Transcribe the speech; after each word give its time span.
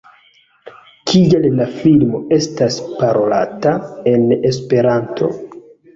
Kial 1.11 1.43
la 1.59 1.67
filmo 1.75 2.21
estas 2.37 2.77
parolata 3.03 3.75
en 4.15 4.27
Esperanto? 4.51 5.31